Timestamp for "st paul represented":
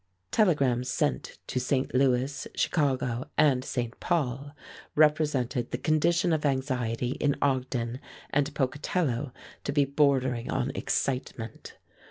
3.63-5.69